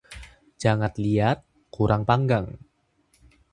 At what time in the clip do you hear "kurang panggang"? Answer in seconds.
1.75-2.47